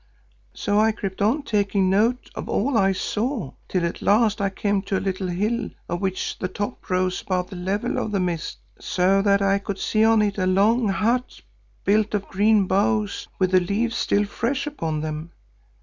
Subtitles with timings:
[0.55, 4.81] "So I crept on taking note of all I saw, till at last I came
[4.81, 8.57] to a little hill of which the top rose above the level of the mist,
[8.79, 11.41] so that I could see on it a long hut
[11.85, 15.33] built of green boughs with the leaves still fresh upon them.